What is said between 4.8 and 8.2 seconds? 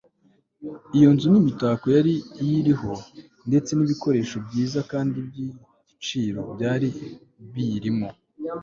kandi by'igiciro byari biyirimo